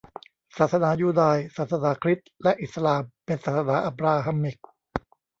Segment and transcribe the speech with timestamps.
[0.57, 4.57] ศาสนายูดาย ศาสนาคริสต์และอิสลาม เป็น ศาสนาอับบราฮัมมิก